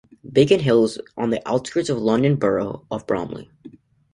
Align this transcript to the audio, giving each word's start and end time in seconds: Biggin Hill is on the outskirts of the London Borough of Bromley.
Biggin 0.33 0.61
Hill 0.61 0.85
is 0.85 0.97
on 1.15 1.29
the 1.29 1.47
outskirts 1.47 1.87
of 1.89 1.97
the 1.97 2.03
London 2.03 2.35
Borough 2.35 2.87
of 2.89 3.05
Bromley. 3.05 3.51